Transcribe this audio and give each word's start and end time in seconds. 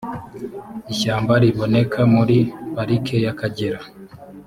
ishyamba 0.93 1.33
riboneka 1.43 1.99
muri 2.15 2.37
parike 2.73 3.15
y’akagera 3.25 3.79